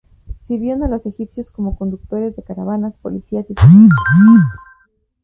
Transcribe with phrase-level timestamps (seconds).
[0.47, 4.51] Sirvieron a los egipcios como conductores de caravanas, policías y soldados profesionales.